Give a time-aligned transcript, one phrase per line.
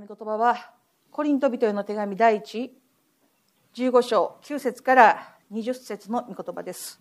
[0.00, 0.72] の御言葉は、
[1.10, 2.72] コリント人への手紙第一、
[3.74, 7.00] 15章9節から20節の御言葉です。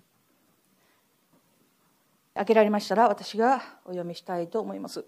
[2.33, 5.05] 開けられましたら私がお読みしたいと思います。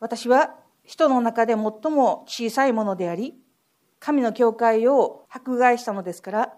[0.00, 0.54] 私は
[0.84, 3.34] 人の中で最も小さいものであり、
[3.98, 6.52] 神の教会を迫害したのですから、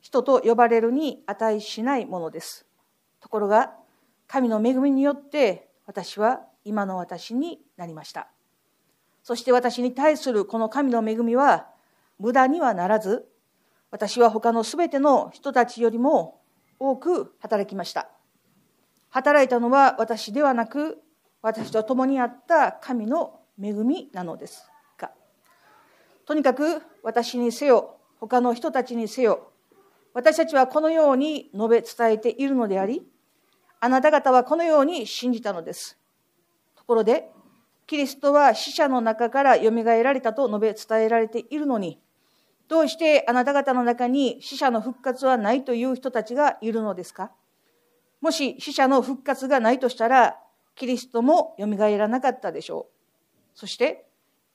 [0.00, 2.66] 人と呼ばれるに値しないものです。
[3.20, 3.74] ところが、
[4.26, 8.28] 神の恵みによって私は今の私になりました。
[9.26, 11.66] そして私に対するこの神の恵みは
[12.20, 13.26] 無駄にはならず、
[13.90, 16.40] 私は他のすべての人たちよりも
[16.78, 18.08] 多く働きました。
[19.10, 21.02] 働いたのは私ではなく、
[21.42, 25.10] 私と共にあった神の恵みなのですが、
[26.24, 29.50] とにかく私にせよ、他の人たちにせよ、
[30.14, 33.04] 私たちはこのように述べ伝えているのであり、
[33.80, 35.98] あなた方はこのように信じたのです。
[36.76, 37.32] ところで、
[37.86, 42.00] キリストは死者の中からよみがえられたと述べ伝えられているのに、
[42.68, 47.30] どうしてあなた方の中に死者の復活はないという人たちがいるのですか？
[48.20, 50.36] もし死者の復活がないとしたら、
[50.74, 53.58] キリストもよみがえらなかったでしょう。
[53.58, 54.06] そして、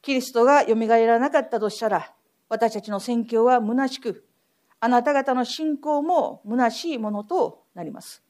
[0.02, 2.12] キリストがよみがえらなかったとしたら、
[2.50, 4.26] 私たちの宣教は虚しく、
[4.82, 8.22] あなた方の信仰も虚しいものとなります。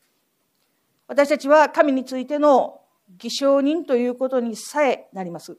[1.08, 2.81] 私たちは神についての
[3.18, 5.58] 偽証人ということにさえなります。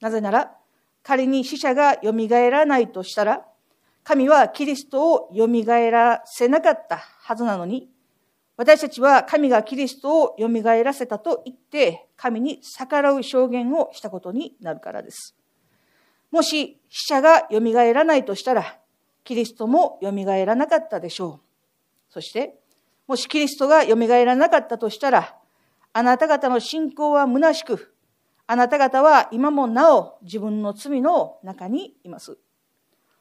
[0.00, 0.56] なぜなら、
[1.02, 3.44] 仮に死者がよみがえらないとしたら、
[4.04, 7.88] 神はキリストをよみがえらせなかったはずなのに、
[8.56, 15.34] 私たちは神がキリストをよみがえらせたと言って、神に逆らう証言をしたことになるからです。
[16.30, 18.78] もし死者がよみがえらないとしたら、
[19.24, 21.40] キリストもよみがえらなかったでしょう。
[22.10, 22.56] そして、
[23.06, 25.36] もしキリストがよみがえらなかったとしたら、
[25.92, 27.94] あなた方の信仰は虚しく、
[28.46, 32.38] あなた方は今もなお自分の罪の中にいます。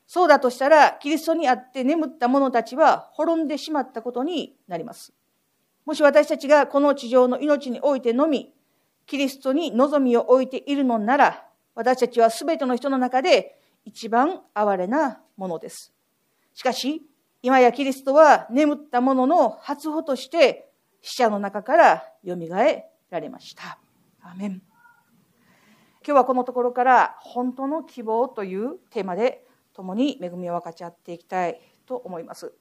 [0.07, 5.13] そうだとしたら、キリストにあって眠った者たちは滅んでしまったことになります。
[5.85, 8.53] もし私たちがこの地上の命においてのみ、
[9.05, 15.93] キリストに望みを置いているのなら、私たちは全ての人の中で一番哀れなものです。
[16.53, 17.05] しかし、
[17.41, 20.70] 今やキリストは眠った者の初歩として
[21.01, 23.79] 死者の中からよみがえられました。
[24.21, 24.61] アメン。
[26.03, 32.53] 今日はこのところから本当の希望というテーマで共に恵みを分かち合っていきたいと思います。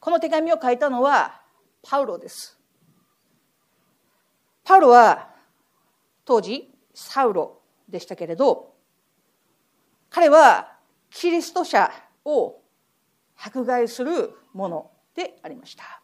[0.00, 1.42] この手紙を書いたのは
[1.82, 2.58] パウロです。
[4.64, 5.30] パウロは
[6.24, 8.74] 当時サウロでしたけれど
[10.10, 10.76] 彼は
[11.10, 11.90] キリスト者
[12.24, 12.60] を
[13.36, 16.02] 迫害するものでありました。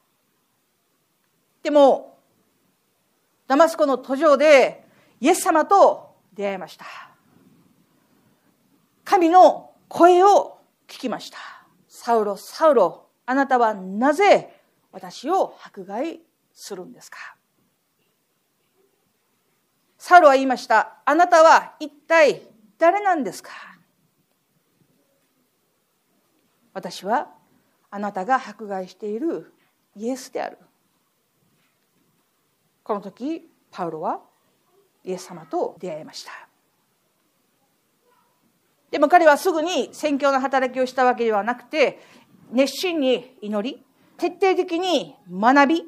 [1.62, 2.18] でも
[3.46, 4.84] ダマスコの途上で
[5.20, 6.86] イエス様と出会いました。
[9.04, 10.58] 神の声を
[10.88, 11.38] 聞きました。
[11.86, 16.20] サウロ、サウロ、あなたはなぜ私を迫害
[16.54, 17.18] するんですか？
[19.98, 20.98] サウロは言いました。
[21.04, 22.42] あなたは一体
[22.78, 23.50] 誰なんですか？
[26.74, 27.28] 私は
[27.90, 29.52] あなたが迫害している
[29.94, 30.58] イエスである。
[32.84, 34.20] この時、パウロは
[35.04, 36.32] イエス様と出会いました。
[38.90, 41.98] でも彼はすぐに宣教の働きをしたわけではなくて、
[42.50, 43.82] 熱心に祈り、
[44.18, 45.84] 徹底的に学び、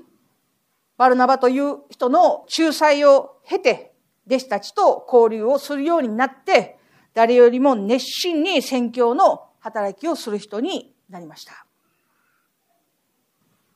[0.97, 3.93] バルナバという人の仲裁を経て、
[4.27, 6.79] 弟子たちと交流をするようになって、
[7.13, 11.67] 誰よりも熱心に宣教の働きをする人になりました。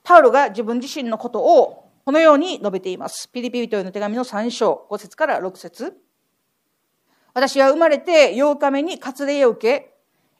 [0.03, 3.29] パウロが自分自身のことをこのように述べています。
[3.29, 5.93] ピリピリというの手紙の3章、5節から6節
[7.35, 9.93] 私は生まれて8日目に割礼を受け、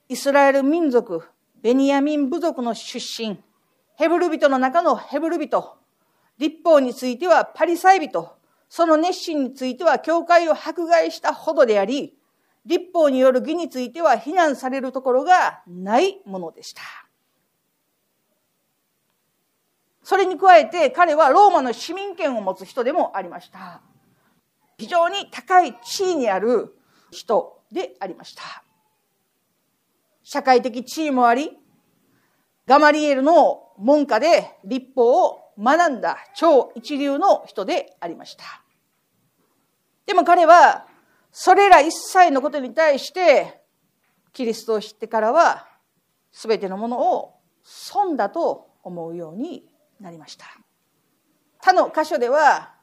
[0.07, 1.21] イスラエル民族、
[1.61, 3.37] ベニヤミン部族の出身、
[3.97, 5.77] ヘブル人の中のヘブル人、
[6.39, 8.35] 立法についてはパリサイ人、
[8.67, 12.17] その熱心については教会を迫害したほどであり、
[12.65, 16.81] 立法による義については非難されるところがないものでした。
[20.09, 23.79] それに加えて彼はローマの市民権を持つ人でもありました。
[24.79, 26.75] 非常に高い地位にある
[27.11, 28.41] 人でありました。
[30.23, 31.55] 社会的地位もあり、
[32.65, 38.63] ガマリエルの門下で立法を学んだ超一流の人でありました。
[40.07, 40.87] でも彼は、
[41.31, 43.61] それら一切のことに対して、
[44.33, 45.67] キリストを知ってからは、
[46.31, 49.68] すべてのものを損だと思うように
[49.99, 50.45] なりました
[51.59, 52.73] 他の箇所では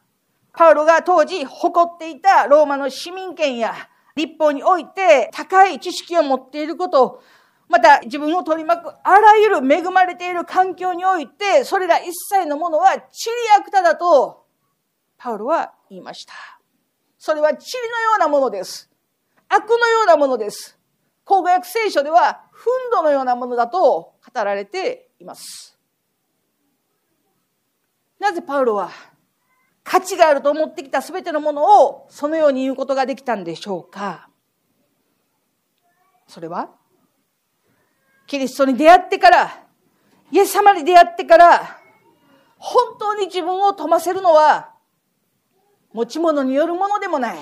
[0.56, 3.74] パウロが当時誇っていたローマの市民権や
[4.16, 7.22] 立法において高い知識を持っていること、
[7.68, 14.46] また自分を取り巻くあらゆる恵まれている環境において、それら一切のものは地理悪ただと、
[15.18, 16.32] パウロは言いました。
[17.18, 18.90] それは塵のようなものです。
[19.48, 20.78] 悪のようなものです。
[21.24, 25.75] 口語訳聖書では、憤怒のようなものだと語られています。
[28.18, 28.90] なぜパウロは
[29.84, 34.28] 価値があると思ってきた全てのものをそのように言うことができたんでしょうか？
[36.26, 36.70] それは
[38.26, 39.64] キリストに出会ってから、
[40.32, 41.78] イエス様に出会ってから、
[42.58, 44.74] 本当に自分を富ませるのは、
[45.92, 47.36] 持ち物によるものでもない。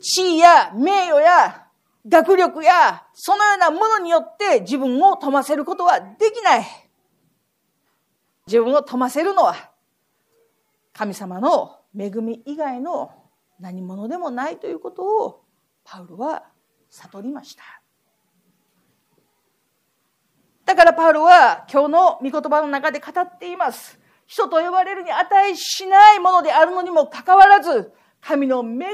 [0.00, 1.66] 地位や名誉や
[2.08, 6.66] 学力や、そのようなものによって自分を富ませることはできない。
[8.46, 9.69] 自分を富ませるのは、
[11.00, 13.10] 神様の恵み以外の
[13.58, 15.44] 何者でもないということを
[15.82, 16.42] パウロは
[16.90, 17.62] 悟りました。
[20.66, 23.98] だからパウロは今日の御言葉の中で語っています。
[24.26, 28.92] 人と呼ばれるに値しないものであるのにもかかわらず、神の恵みによ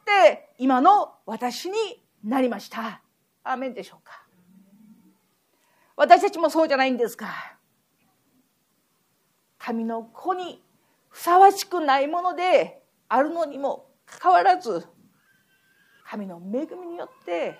[0.00, 1.76] って今の私に
[2.24, 3.02] なりました。
[3.44, 4.26] アーメンでしょうか。
[5.94, 7.56] 私たちもそうじゃないんですか。
[9.58, 10.65] 神の子に
[11.16, 14.86] ふさわしくないものであるのにもかかわらず、
[16.04, 17.58] 神の恵みによって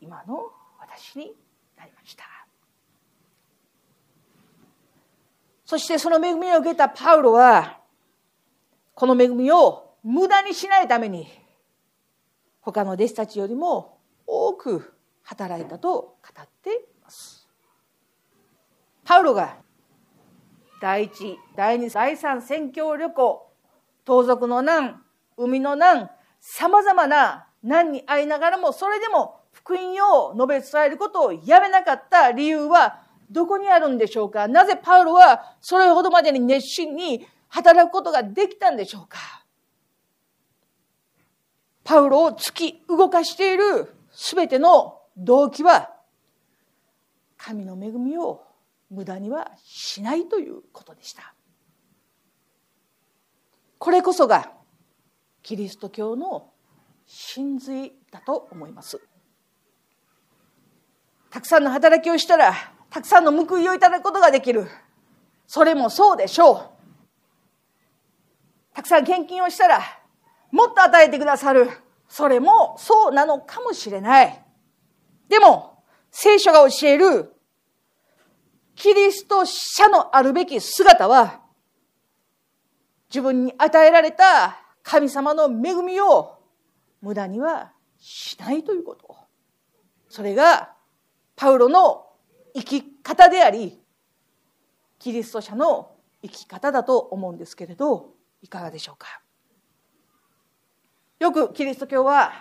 [0.00, 0.50] 今の
[0.80, 1.32] 私に
[1.78, 2.24] なりました。
[5.64, 7.78] そしてその恵みを受けたパウロは、
[8.94, 11.28] この恵みを無駄にしないために、
[12.60, 14.92] 他の弟子たちよりも多く
[15.22, 17.48] 働いたと語っています。
[19.04, 19.69] パウロが
[20.80, 23.46] 第一、第二、第三宣教旅行、
[24.04, 25.02] 盗賊の難、
[25.36, 26.10] 海の難、
[26.40, 29.92] 様々な難に遭いながらも、それでも福音
[30.24, 34.48] を述べ伝えることをやめなかった理由は、どこにあるんでしょうか？
[34.48, 39.18] なぜパウロはそれほどまでに熱心に働くことができたんでしょうか？
[41.84, 45.90] パウロを突き動かしているすべての動機は
[47.36, 48.42] 神の恵みを
[48.90, 51.34] 無駄にはしないということでした
[53.78, 54.50] これこそが
[55.42, 56.50] キリスト教の
[57.06, 59.00] 真髄だと思います
[61.30, 62.54] たくさんの働きをしたら
[62.90, 64.66] たくさんの報いをいただくことができる。
[65.46, 66.70] それもそうでしょう。
[68.74, 69.80] たくさん献金をしたら、
[70.50, 71.70] もっと与えてくださる。
[72.08, 74.44] それもそうなのかもしれない。
[75.28, 77.32] でも、聖書が教える、
[78.80, 81.42] キリスト者のあるべき姿は、
[83.10, 86.38] 自分に与えられた神様の恵みを
[87.02, 89.14] 無駄にはしないということ。
[90.08, 90.72] それが、
[91.36, 92.06] パウロの
[92.54, 93.78] 生き方であり
[94.98, 95.92] キリスト者の
[96.22, 99.22] 生き方だと思うんですけれどいかがでしょうか
[101.18, 102.32] よくキリスト教は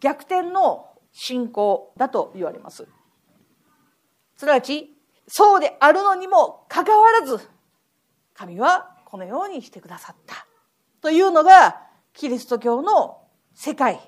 [0.00, 2.86] 逆転の信仰だと言われます
[4.36, 4.91] すなわち
[5.26, 7.40] そうであるのにもかかわらず
[8.34, 10.46] 神はこのようにしてくださった
[11.00, 11.80] というのが
[12.12, 13.22] キリスト教の
[13.54, 14.00] 世界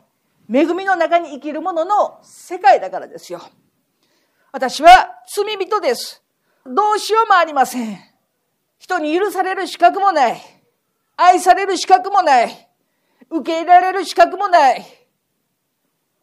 [0.53, 3.41] 恵みの中に生きる者の世界だからですよ。
[4.53, 6.23] 私は罪人です。
[6.67, 7.99] どうしようもありません。
[8.79, 10.41] 人に許される資格もない。
[11.17, 12.69] 愛される資格もない。
[13.31, 14.85] 受け入れられる資格もない。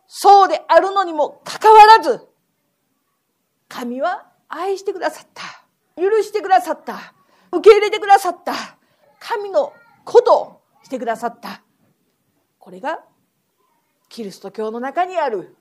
[0.08, 2.28] そうであるのにもかかわらず、
[3.68, 5.44] 神は愛してくださった。
[6.02, 7.14] 許してくださった。
[7.52, 8.54] 受け入れてくださった。
[9.20, 11.62] 神のことをしてくださった。
[12.60, 13.00] これが
[14.10, 15.56] キリスト教の中にある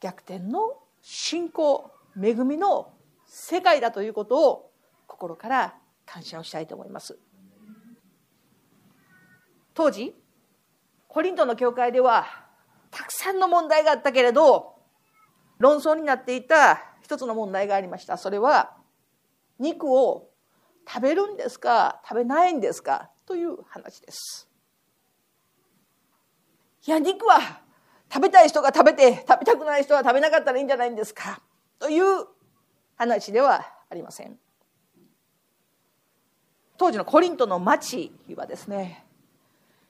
[0.00, 2.92] 逆転の信仰恵みの
[3.26, 4.70] 世界だということを
[5.06, 5.74] 心から
[6.06, 7.18] 感謝をしたいと思います
[9.74, 10.14] 当時
[11.08, 12.26] コリントの教会では
[12.90, 14.74] たくさんの問題があったけれど
[15.58, 18.18] 論争になっていた一つの問題がありました。
[18.18, 18.76] それは
[19.58, 20.28] 肉を
[20.86, 22.02] 食べるんですか？
[22.06, 23.08] 食べないんですか？
[23.24, 24.46] という話です。
[26.86, 27.62] いや肉は
[28.12, 31.40] 食べたい人が食べて食べたくない人は食べなかったらいいんじゃないんですか？
[31.78, 32.26] という
[32.96, 34.38] 話ではありません。
[36.76, 39.06] 当時のコリントの町はですね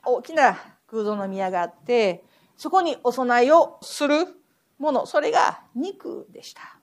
[0.05, 0.57] 大きな
[0.87, 2.23] 空洞の宮があって
[2.57, 4.25] そこにお供えをする
[4.79, 5.05] もの。
[5.05, 6.78] それが肉でした。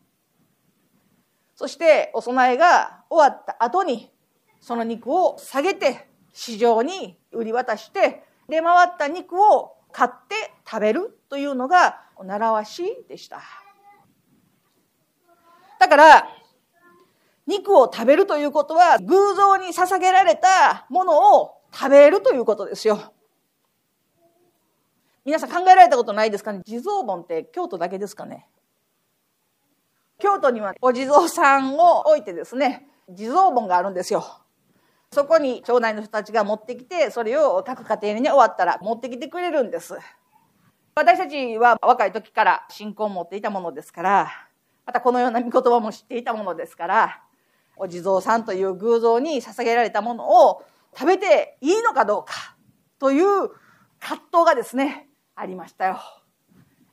[1.56, 4.12] そしてお供えが終わった後に
[4.60, 10.36] その肉を下げて市場に売り渡して、出回った肉を買って
[10.70, 13.42] 食べるというのが習わしでした。
[15.80, 16.28] だから、
[17.48, 23.14] 肉を食べるということは、偶像に捧げられたものを食べるということですよ。
[25.24, 26.62] 皆さん考えられたことないですかね？
[26.66, 28.48] 地蔵盆って京都だけですかね？
[30.20, 34.26] 京都にはお地蔵さんを置いてですね、地蔵盆があるんですよ。
[35.12, 39.98] そこに町内の人たちが持ってきて、それを各家庭に、終わったら持ってきてくれるんです。
[40.96, 44.32] 私たちは若い時から信仰を持っていたものですから、
[44.86, 47.22] またこのような御言葉も知っていたものですから、
[47.76, 52.56] お地蔵さんという偶像に捧げられたものを食べていいのかどうか
[53.00, 53.50] という
[54.00, 56.00] 葛藤がですね、ありましたよ。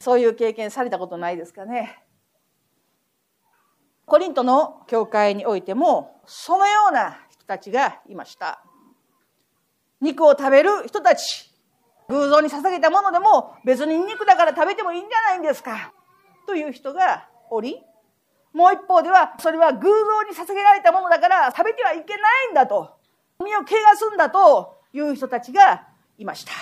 [0.00, 2.01] そういう経験されたことないですかね。
[4.12, 8.62] コリントの教会においても、そのような人たちがいました。
[10.02, 11.50] 肉を食べる人たち、
[12.10, 15.94] 偶像に捧げたものでも別に肉だから食べてもいいんじゃないんですか。
[16.46, 17.82] という人がおり、
[18.52, 22.98] もう一方では、それは偶像に捧げられたものだから食べてはいけないんだと、
[23.42, 23.64] 身を汚
[23.96, 25.88] すんだという人たちが
[26.18, 26.52] いました。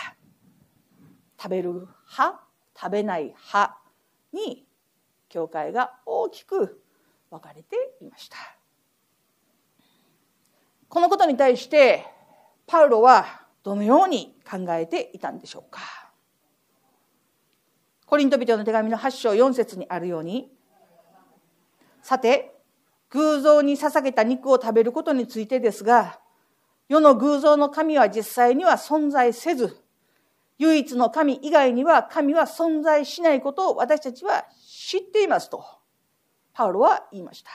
[1.36, 2.44] 食べる派、
[2.80, 3.76] 食べない派
[4.32, 4.68] に、
[5.28, 6.80] 教会が大きく
[7.30, 8.36] 分かれていました。
[10.88, 12.04] このことに対して、
[12.66, 15.80] パウロはどのように考えていたんでしょうか。
[18.06, 20.50] コリント人の手紙の8章4節にあるように、
[22.02, 22.56] さて、
[23.10, 26.18] 偶像に捧げた肉を食べることについてですが、
[26.88, 29.80] 世の偶像の神は実際には存在せず、
[30.58, 35.64] 唯一の神以外には神は存在しないことを私たちは知っていますと、
[36.60, 37.50] パウロは言いました。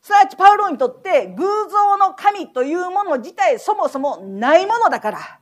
[0.00, 5.38] すなわちパウロにとって偶像の神というもの自体そもそもないものだから、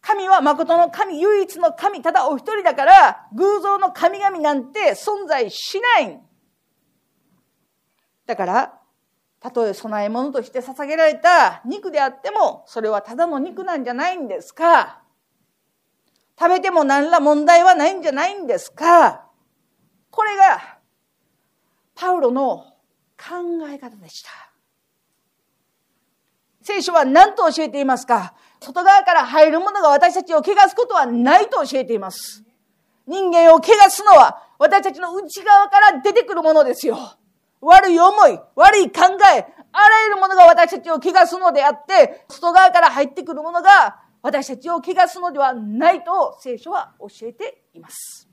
[0.00, 6.20] 神は誠の神、唯一の神、ただお一人だから、偶像の神々なんて存在しない。
[8.26, 8.74] だから、
[9.38, 15.00] たとえ供え物として捧げられた肉であっても、それはただの肉なんじゃないんですか
[16.36, 19.27] 食べても何ら問題はないんじゃないんですか
[20.10, 20.78] これが、
[21.94, 22.66] パウロの
[23.16, 24.30] 考え方でした。
[26.62, 28.34] 聖書は何と教えていますか？
[28.60, 32.44] 外側から入るものが私たちを汚すことはないと教えています。
[33.06, 36.98] 人間を汚すのは私たちの内側から出てくるものですよ。
[37.60, 39.00] 悪い思い、悪い考
[39.34, 48.27] え、あらゆるものが私たちを汚すのであって、外側から入ってくるものが私たちを汚すのではないと聖書は教えています。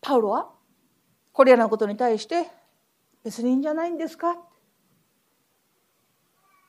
[0.00, 0.48] パウロは
[1.32, 2.46] これらのことに対して
[3.24, 4.36] 別にいいんじゃないんですか？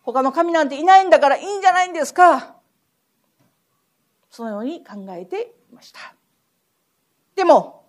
[0.03, 2.55] 他の神なんていないんだからいいんじゃないんですか？
[4.29, 5.99] そのように考えていました。
[7.35, 7.85] でも、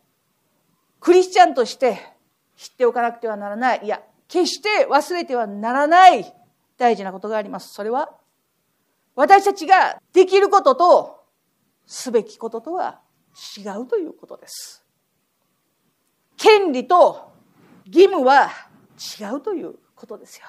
[1.00, 1.98] クリスチャンとして
[2.56, 6.32] 知っておかなくてはならない、いや、決して忘れてはならない
[6.78, 7.72] 大事なことがあります。
[7.72, 8.10] それは、
[9.14, 11.24] 私たちができることと
[11.86, 13.00] すべきこととは
[13.58, 14.81] 違うということです。
[16.42, 17.30] 権利と
[17.86, 18.50] 義務は
[19.20, 20.46] 違うということですよ。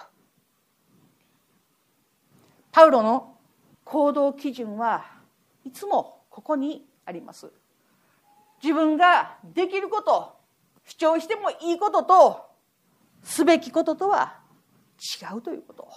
[2.71, 3.37] パウロの
[3.83, 5.05] 行動基準は
[5.63, 7.51] いつもここにあります。
[8.63, 10.35] 自分ができること、
[10.83, 12.49] 主張してもいいことと、
[13.21, 14.39] すべきこととは
[14.97, 15.87] 違うということ。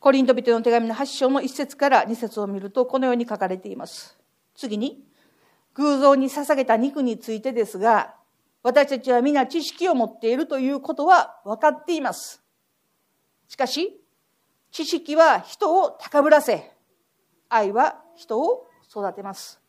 [0.00, 4.18] コリント人の手紙の8章の1節から2節を見るとこのように書かれています。
[4.54, 5.05] 次に、
[5.76, 8.14] 偶像に捧げた肉についてですが、
[8.62, 12.42] 私たちは皆知識を持っているということは分かっています。
[13.48, 14.00] しかし、
[14.72, 16.72] 知識は人を高ぶらせ、
[17.48, 19.60] 愛は人を育てます。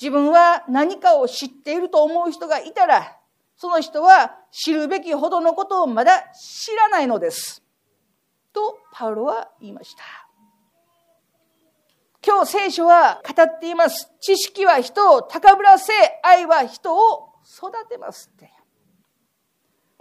[0.00, 3.18] 自分は何かを知っていると思う人がいたら、
[3.56, 7.62] その人は知るべきほどのことをまだ知らないのです。
[8.54, 10.19] と、パウロは言いました。
[12.22, 14.12] 今日聖書は語っています。
[14.20, 18.52] 知識は人を高ぶらせ、愛は人を育てますって。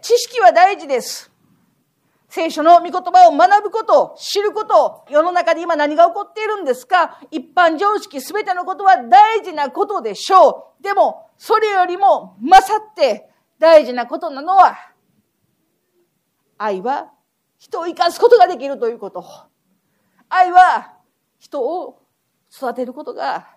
[0.01, 1.31] 知識は大事です。
[2.27, 7.21] 聖書の御言葉を学ぶこと、知ること、世の中で今何が起こっているんですか？
[7.31, 10.83] 一般常識すべてのことは大事なことでしょう。
[10.83, 14.77] でも、それよりも勝って大事なことなのは、
[16.57, 17.13] 愛は
[17.57, 19.25] 人を生かすことができるということ。
[20.27, 20.95] 愛は
[21.39, 22.01] 人を
[22.55, 23.47] 育てることが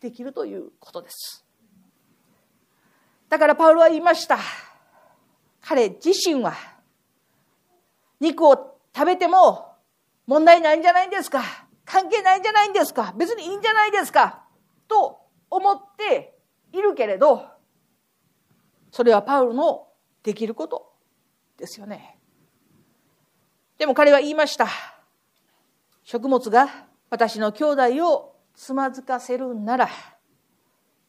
[0.00, 1.44] できるということです。
[3.28, 4.38] だからパウロは言いました。
[5.60, 6.54] 彼自身は
[8.20, 9.72] 肉を食べても
[10.26, 11.42] 問題ないんじゃないんですか？
[11.84, 13.14] 関係ないんじゃないんですか？
[13.16, 14.44] 別にいいんじゃないですか？
[14.88, 16.38] と思って
[16.72, 17.46] いるけれど、
[18.90, 19.88] それはパウロの
[20.22, 20.92] できること
[21.58, 22.18] ですよね。
[23.76, 24.68] でも彼は言いました。
[26.02, 29.88] 食物が私の兄弟をつまずかせるなら、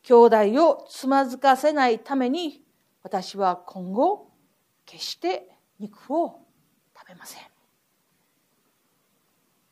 [0.03, 0.37] 兄弟
[0.69, 2.61] をつまずかせないために
[3.01, 4.29] 私は今後
[4.85, 6.45] 決して肉を
[6.95, 7.41] 食べません。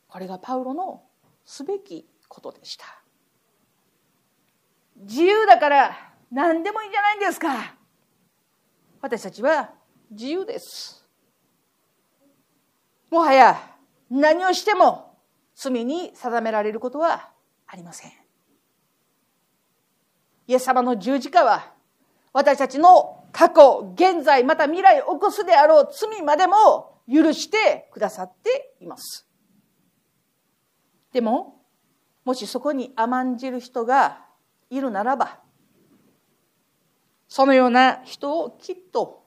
[0.08, 1.04] これがパウロの
[1.46, 2.86] すべきことでした。
[4.96, 7.76] 自由だから何でもいいじゃないんですか。
[9.02, 9.70] 私たちは
[10.10, 11.08] 自由です。
[13.12, 13.62] もはや
[14.10, 15.16] 何をしても
[15.54, 17.37] 罪に定められることは
[17.68, 18.12] ありません。
[20.48, 21.74] イエス様の十字架は
[22.34, 29.28] 私たちの過去、現在、また未来を起こすであろう罪までも許してくださっています。
[31.12, 31.62] でも、
[32.26, 34.26] もしそこに甘んじる人が
[34.70, 35.40] いるならば、
[37.28, 39.24] そのような人をきっと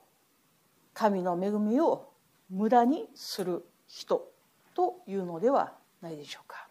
[0.93, 2.13] 神の恵みを
[2.49, 4.31] 無駄にする人
[4.73, 6.70] というのではないでしょうか。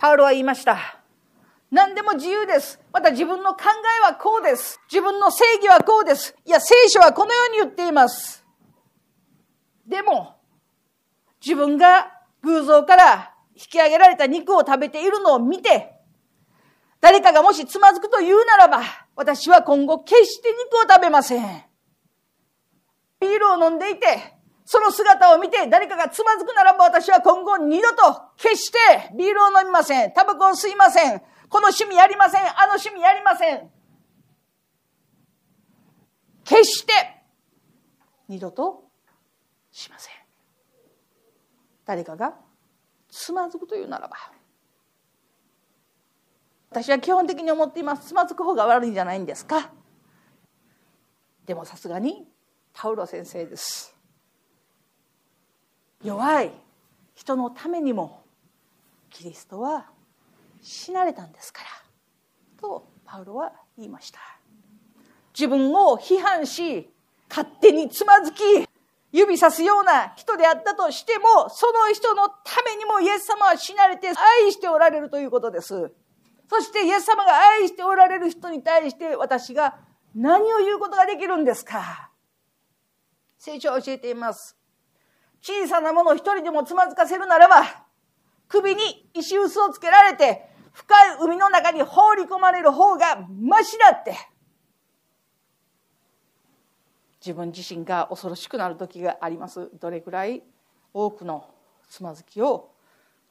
[0.00, 0.98] パウロは言いました。
[1.70, 2.80] 何でも自由です。
[2.90, 3.64] また自分の考
[4.00, 4.80] えはこうです。
[4.90, 6.34] 自分の正義はこうです。
[6.46, 8.42] いや、聖書はこのように言っています。
[9.86, 10.36] でも、
[11.44, 12.10] 自分が
[12.42, 15.92] 偶像から引き上げられた肉を食べているのを見て、
[17.02, 18.82] 誰かがもしつまずくと言うならば、
[19.16, 21.64] 私は今後決して肉を食べません。
[23.20, 24.39] ビールを飲んでいて、
[24.72, 28.78] その姿を見て誰かがつまずくならば私は今後二度と決して
[29.18, 30.12] ビールを飲みません。
[30.12, 31.18] タバコを吸いません。
[31.48, 32.42] この趣味やりません。
[32.42, 33.68] あの趣味やりません。
[36.44, 36.92] 決して
[38.28, 38.84] 二度と
[39.72, 40.14] しません。
[41.84, 42.36] 誰かが
[43.08, 44.16] つまずくというならば。
[46.70, 49.72] 私は基本的に思っていますつまずく方が悪いんじゃないんですか
[51.44, 52.28] でもさすがに
[52.72, 53.89] パウロ先生です
[56.02, 56.52] 弱い。
[57.14, 58.22] 人のためにも
[59.10, 59.90] キリストは
[60.62, 61.68] 死なれたんですから。
[62.60, 64.20] とパウロは言いました。
[65.34, 66.90] 自分を批判し
[67.28, 68.42] 勝手につまずき
[69.12, 75.92] 指さすような人であったとしてもその人のためにもイエス様は死なれて愛しておられるということです。
[76.48, 79.78] そしてイエス様が愛しておられる人に対して私が
[80.14, 82.10] 何を言うことができるんですか。
[83.38, 84.59] 聖書は教えています。
[85.42, 87.64] 小さなものを一人でもつまずかせるならば、
[88.48, 94.16] 首に石臼をつけられて、深い海の中に放り込まれる方がましだって。
[97.20, 99.70] 自分自身が恐ろしくなる時があります。
[99.78, 100.42] どれくらい
[100.92, 101.48] 多くの
[101.88, 102.70] つまずきを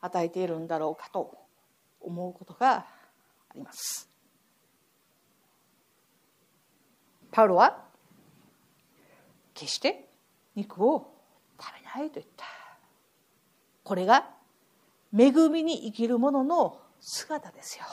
[0.01, 1.37] 与えているんだろうかと
[1.99, 2.85] 思うことがあ
[3.55, 4.09] ります
[7.31, 7.83] パウロは
[9.53, 10.07] 決して
[10.55, 11.18] 肉を
[11.59, 12.45] 食べないと言った。
[13.83, 14.29] これが
[15.17, 17.85] 恵みに生きる者の姿ですよ。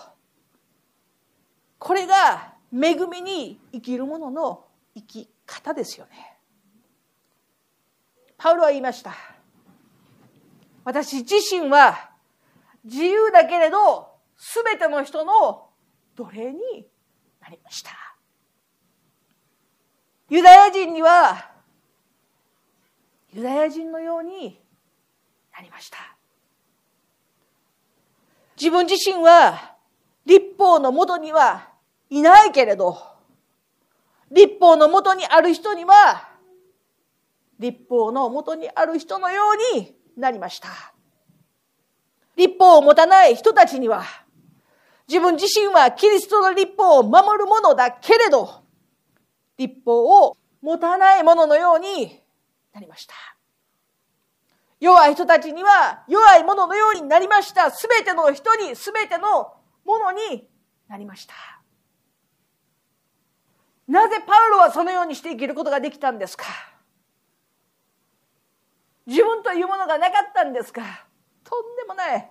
[1.78, 6.36] これが恵みに生きる者の生き方ですよね。
[8.38, 9.14] パウロは言いました。
[10.84, 12.10] 私自身は
[12.84, 15.68] 自由だけれどすべての人の
[16.16, 16.86] 奴隷に
[17.40, 17.90] なりました。
[20.28, 21.52] ユダヤ人には、
[23.36, 24.58] ユダヤ人のように
[25.54, 25.98] なりました。
[28.58, 29.74] 自分自身は
[30.24, 31.68] 立法のもとには
[32.08, 32.96] いないけれど、
[34.30, 36.30] 立法のもとにある人には、
[37.58, 39.42] 立法のもとにある人のよ
[39.74, 40.68] うになりました。
[42.36, 44.02] 立法を持たない人たちには、
[45.08, 48.62] 自分自身はキリストの立法を守るものだけれど、
[49.58, 52.24] 立法を持たないもののように
[52.76, 53.14] なりました。
[54.78, 57.70] 弱い人たちには弱いもののようになりました。
[57.70, 59.54] すべての人に、すべての
[59.86, 60.46] ものに
[60.86, 61.34] なりました。
[63.88, 66.44] なぜパウロはそのようにして生きることができたんですか？
[69.06, 70.82] 自分というものがなかったんですか？
[71.44, 72.30] とんでもない。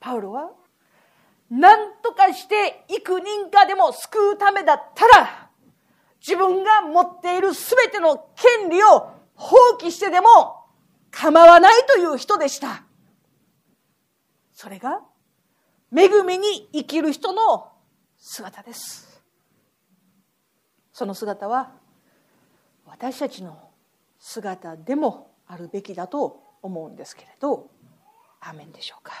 [0.00, 0.52] パウロは
[1.50, 5.50] 何とかして幾人かでも救うためだったら、
[6.20, 10.66] 自分が持っている全ての権利を放棄してでも
[11.10, 12.82] 構わないという人でした。
[14.52, 15.00] それが、
[15.96, 17.70] 恵みに生きる人の
[18.18, 19.22] 姿です。
[20.92, 21.70] その姿は、
[22.84, 23.70] 私たちの
[24.18, 27.70] 姿でもあるべきだと思うんですけれど
[28.40, 29.12] アーメンでしょうか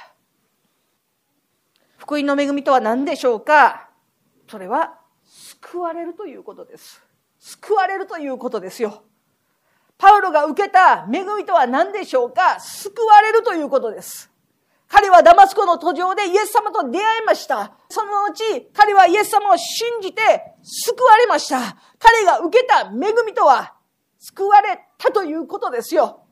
[1.96, 3.90] 福音の恵みとは何でしょうか
[4.48, 7.02] それは救われるということです
[7.38, 9.02] 救われるということですよ
[9.98, 12.60] パウロが受けた恵みとは何でしょうか？
[12.60, 14.30] 救われるということです
[14.88, 17.72] 彼はダマスコの途上でイエス様と出会いました。
[17.90, 20.22] その後、彼はイエス様を信じて
[20.62, 21.76] 救われました。
[21.98, 23.74] 彼が受けた恵みとは
[24.18, 26.22] 救われたということですよ。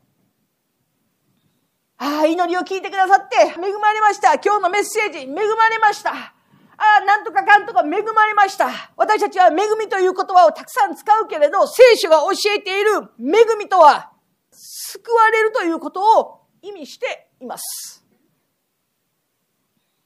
[1.98, 4.34] ああ、祈りを聞いてくださって恵まれました。
[4.34, 6.35] 今日のメッセージ、恵まれました。
[6.78, 8.92] ああ、なんとかかんとか恵まれました。
[8.96, 14.12] 私たちは恵みという言葉をたくさん使うけれど、聖書が教えている恵みとは、
[14.50, 18.04] 救われるということを意味しています。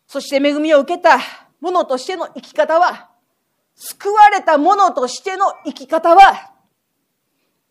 [0.06, 1.18] そして恵みを受けた
[1.60, 3.10] 者としての生き方は、
[3.74, 6.52] 救われた者としての生き方は、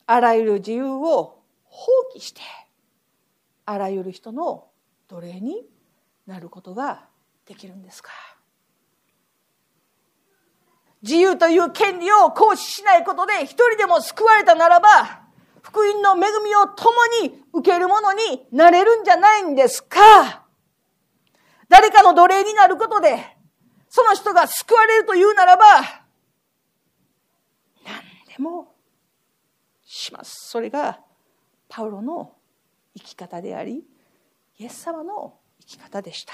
[0.05, 2.41] あらゆる自由を放棄して、
[3.65, 4.67] あらゆる人の
[5.07, 5.67] 奴隷に
[6.25, 7.07] なることが
[7.45, 8.11] できるんですか
[11.01, 15.21] 自由という権利を行使しないことで一人でも救われたならば
[15.61, 20.45] 福音の恵みを共に受けるものになれるんじゃないんですか
[21.69, 23.17] 誰かの奴隷になることで
[23.87, 25.63] その人が救われるというならば
[27.85, 28.75] 何でも
[29.85, 30.49] します。
[30.49, 30.99] それが
[31.67, 32.33] パウロの
[32.97, 33.83] 生き方であり
[34.57, 36.33] イエス様の生き方でした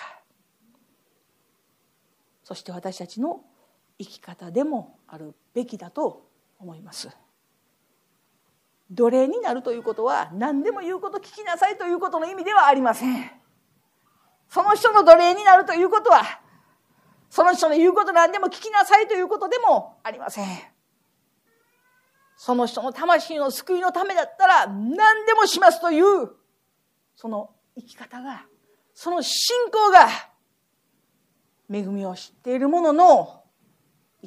[2.43, 3.41] そして私たちの
[3.97, 6.29] 生き方でもあるべきだと
[6.59, 7.09] 思います。
[8.91, 13.31] 奴隷になるということは何でも言うこと聞きなさいということの意味ではありません。
[14.49, 16.23] その人の奴隷になるということは
[17.29, 20.75] その人の言うこと何でも聞きなさいということでもありません。
[22.37, 26.31] その人の魂の救いのためだったら何でもしますという
[27.15, 28.45] その生き方が
[28.93, 30.07] その信仰が
[31.71, 33.44] 恵みを知っている者の生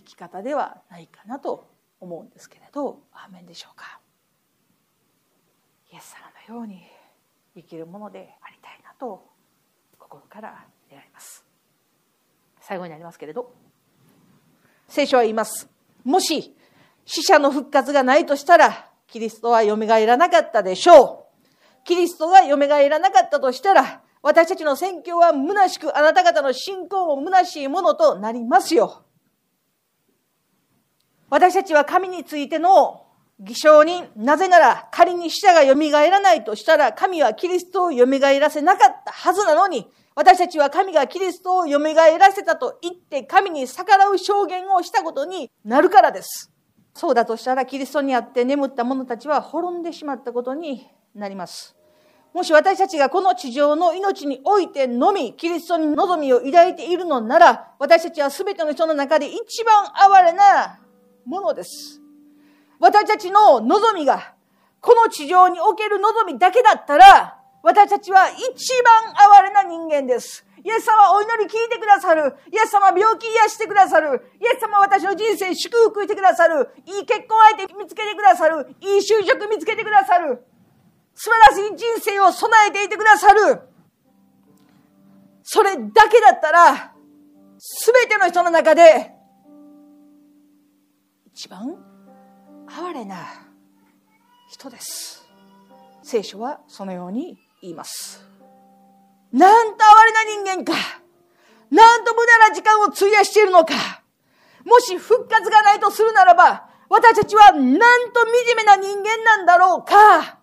[0.08, 4.00] き方ではないかなと思うんですけれどアーメンでしょうか。
[5.92, 6.14] イエス
[6.48, 6.82] 様のように
[7.54, 9.26] 生きるものでありたいなと
[9.98, 11.44] 心から願います。
[12.60, 13.52] 最後になりますけれど
[14.88, 15.68] 聖書は言います。
[16.04, 16.54] もし
[17.04, 21.28] 死者の復活がないとしたらキリストは蘇らなかったでしょう。
[21.84, 29.04] キリストが蘇らなかったとしたら、私たちの宣教は虚しく、あなた方の信仰も虚しいものとなりますよ。
[31.30, 33.04] 私たちは神についての
[33.40, 35.74] 偽証に、なぜなら仮に死者が蘇
[36.10, 46.50] らないとしたら、神はキリストを蘇らせなかったはずなのに、私たちは神がキリストを蘇らせたと言って神に逆らう証言をしたことになるからです。
[46.94, 51.76] そうだとしたらキリストにあって眠った者たちは滅んでしまったことになります。
[52.34, 60.80] もし私たちがこの地上の命においてのみ、キリストに望みを抱いているのなら、私たちは全ての人の中で一番哀れな
[61.28, 62.00] ものです。
[62.80, 64.34] 私たちの望みが、
[64.80, 70.46] この地上における望みだけだったら、私たちは一番哀れな人間です。
[70.64, 72.34] イエス様お祈り聞いてくださる。
[72.52, 74.22] イエス様病気癒してくださる。
[74.40, 76.70] イエス様私の人生祝福してくださる。
[76.86, 78.74] いい結婚相手見つけてくださる。
[78.80, 80.44] いい就職見つけてくださる。
[81.14, 83.60] 素晴らしい人生を備えていてくださる。
[85.42, 86.92] それだけだったら、
[87.58, 89.17] すべての人の中で、
[91.38, 91.76] 一番？
[92.66, 93.14] 哀れな
[94.50, 95.24] 人です。
[96.02, 98.26] 聖書はそのように言います。
[99.32, 100.76] なんと哀れな人間か。
[101.70, 103.72] なんと無駄な時間を費やしているのか。
[104.64, 110.40] もし復活がないとするならば、私たちはなんと惨めな人間なんだろうか。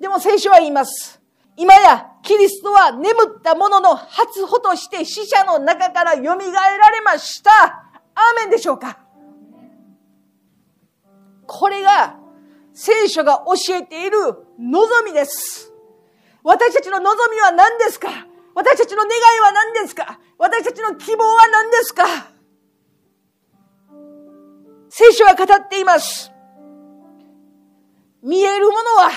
[0.00, 1.22] でも聖書は言います。
[1.56, 6.34] 今やキリストは眠った者の初歩として死者の中から蘇ら
[6.90, 7.86] れました。
[8.12, 8.99] アーメンでしょうか？
[11.52, 12.14] これが
[12.72, 14.18] 聖書が教えている
[14.56, 15.72] 望みです。
[16.44, 18.08] 私たちの望みは何ですか？
[18.54, 20.20] 私たちの願いは何ですか？
[20.38, 22.04] 私たちの希望は何ですか？
[24.90, 26.30] 聖書は語っています。
[28.22, 29.10] 見えるものは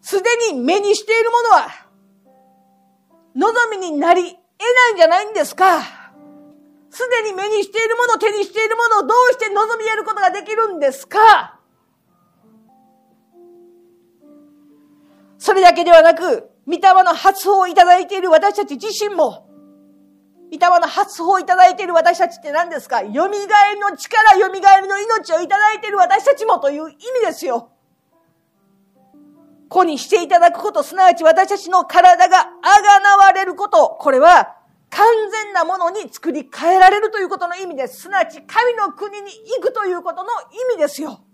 [0.00, 1.68] すでに目にしているものは、
[3.36, 5.99] 望みになり得ないんじゃないんですか？
[6.90, 11.58] すでに目にしているもの、手にしているものをどうして望み得ることができるんですか？
[15.38, 19.48] それだけではなく、御霊の発報をいただいている私たち自身も、
[20.52, 23.00] 御霊の発砲をいただいている私たちって何ですか？
[23.00, 23.26] 蘇りの
[23.96, 27.70] 力、蘇りの命をいただいている私たちもという意味ですよ。
[29.68, 34.56] 子にしていただくこと、すなわち私たちの体があがなわれること、これは
[34.90, 38.02] 完全なものに作り変えられるということの意味です。
[38.02, 40.30] すなわち神の国に行くということの
[40.72, 41.24] 意味ですよ。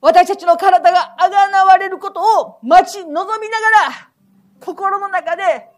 [0.00, 4.10] 私たちの体があがなわれることを待ち望みながら、
[4.60, 5.68] 心の中で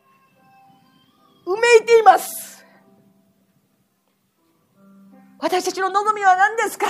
[1.47, 2.67] うめいています。
[5.39, 6.87] 私たちの望みは何ですか？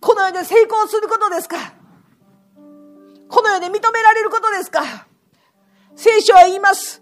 [0.00, 1.56] この世で成功することですか？
[3.28, 5.06] この世で認められることですか？
[5.94, 6.99] 聖書は言います。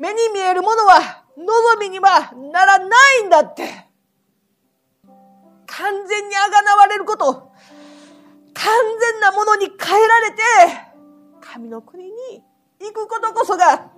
[0.00, 2.86] 目に見えるものは望みにはならな
[3.18, 3.90] いんだって。
[5.66, 7.52] 完全にあがなわれること、
[8.54, 10.42] 完全なものに変えられて、
[11.40, 12.12] 神の国に
[12.80, 13.90] 行くことこそが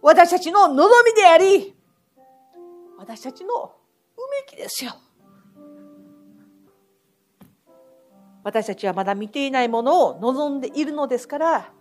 [0.00, 1.74] 私たちの望みであり、
[2.96, 3.74] 私たちの
[4.16, 4.92] うめきですよ。
[8.44, 11.72] 私たちはまだ見ていないものを望んでいるのですから、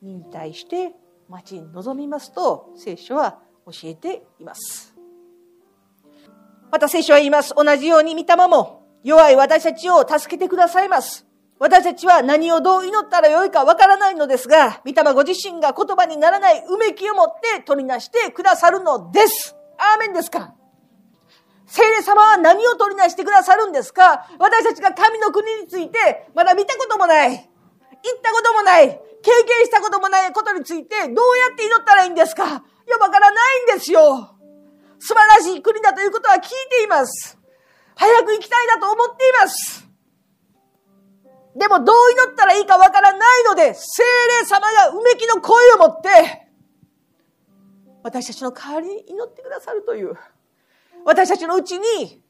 [0.00, 0.92] 忍耐して
[1.28, 4.94] 待ちに望みますと、聖書は教えています。
[6.70, 7.54] また聖書は言います。
[7.54, 11.26] 同じように御霊も弱い私たちを助けてくださいます。
[11.58, 19.56] 私たちは何をどう祈ったらよいかわからないのですが、御霊ご自身が言葉にならないうめきを持って取り出してくださるのです。
[19.76, 20.54] アーメンですか
[21.66, 27.30] 聖霊様は何を取り出してくださるんですか私たちが神の国についてまだ見たこともない。
[27.30, 27.42] 行っ
[28.22, 28.88] たこともない。
[28.88, 29.97] 経験したこと
[30.32, 31.12] ことについてどうや
[31.54, 32.44] って祈ったらいいんですか？
[32.44, 34.36] いや、わからないんですよ。
[34.98, 37.38] 素晴らしい国だということは聞いています。
[37.94, 39.86] 早く行きたいだと思っています。
[41.56, 44.02] でもどう祈ったらいいかわからないので、精
[44.40, 46.48] 霊様がうめきの声を持って、
[48.04, 50.14] 私たちの代わりに祈ってくださるという、
[51.04, 52.22] 私たちのうちに、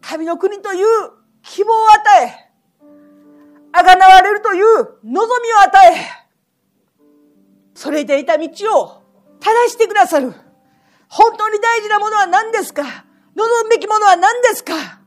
[0.00, 0.86] 神の国という
[1.42, 2.32] 希望を与え、
[3.72, 6.23] あがなわれるという望みを与え、
[7.74, 8.44] それでいた道
[8.78, 9.02] を
[9.40, 10.32] 正してくださる。
[11.08, 12.82] 本当に大事なものは何ですか？
[13.34, 15.00] 望むべきものは何ですか？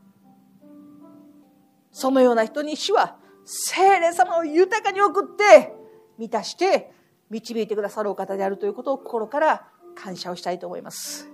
[1.90, 5.74] そのような人に主は聖霊様を豊かに送って
[6.18, 6.92] 満たして
[7.30, 11.28] 導いてくださるお方であるということを心から感謝をしたいと思います。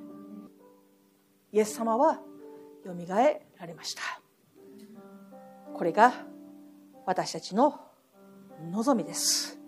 [1.52, 2.20] イエス様は
[2.84, 4.02] よみがえられました。
[5.74, 6.14] これが
[7.06, 7.80] 私たちの
[8.70, 9.58] 望みです。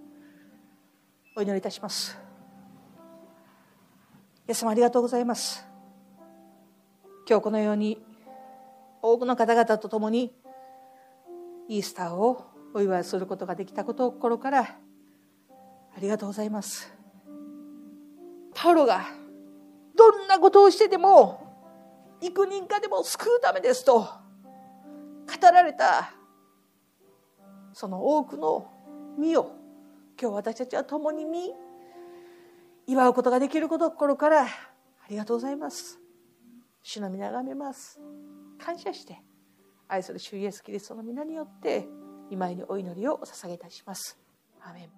[1.38, 2.16] お祈りいたします。
[4.48, 5.66] イエス様ありがとうございます。
[7.28, 8.02] 今日このように
[9.02, 10.34] 多くの方々と共に
[11.68, 14.70] イースターをお祝いすることができたことを心からあ
[16.00, 16.90] りがとうございます。
[18.54, 19.04] パウロが
[19.94, 21.46] どんなことをしてでも
[22.22, 24.10] 幾人かでも救うためですと語
[25.52, 26.14] られた
[27.74, 28.70] その多くの
[29.18, 29.55] 身を
[30.20, 31.52] 今日私たちは共に見
[32.86, 34.48] 祝うことができること心からあ
[35.10, 35.98] りがとうございます。
[36.82, 38.00] 主の皆がめます。
[38.58, 39.20] 感謝して
[39.88, 41.86] 愛する主イエスキリストの皆によって
[42.30, 44.18] 今にお祈りをお捧げいたします。
[44.62, 44.95] アメン